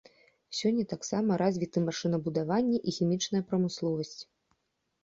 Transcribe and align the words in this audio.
Сёння 0.59 0.85
таксама 0.93 1.37
развіты 1.43 1.77
машынабудаванне 1.89 2.77
і 2.81 2.95
хімічная 2.97 3.47
прамысловасць. 3.53 4.21